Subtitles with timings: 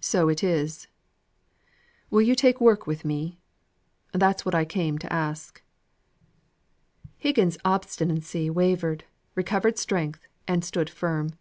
[0.00, 0.88] "So it is.
[2.08, 3.42] Will you take work with me?
[4.10, 5.60] That's what I came to ask."
[7.18, 9.04] Higgins's obstinacy wavered,
[9.34, 11.32] recovered strength, and stood firm.